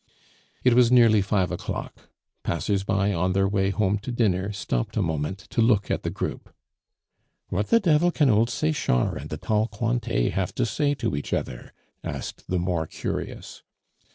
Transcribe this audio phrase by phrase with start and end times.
[0.63, 2.09] It was nearly five o'clock.
[2.41, 6.09] Passers by on their way home to dinner stopped a moment to look at the
[6.09, 6.51] group.
[7.49, 11.33] "What the devil can old Sechard and the tall Cointet have to say to each
[11.33, 11.71] other?"
[12.03, 13.61] asked the more curious.